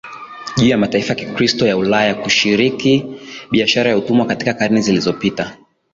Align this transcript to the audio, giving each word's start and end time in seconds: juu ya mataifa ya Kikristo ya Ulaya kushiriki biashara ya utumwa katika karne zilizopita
juu 0.57 0.67
ya 0.67 0.77
mataifa 0.77 1.09
ya 1.09 1.15
Kikristo 1.15 1.67
ya 1.67 1.77
Ulaya 1.77 2.15
kushiriki 2.15 3.19
biashara 3.51 3.89
ya 3.89 3.97
utumwa 3.97 4.25
katika 4.25 4.53
karne 4.53 4.81
zilizopita 4.81 5.57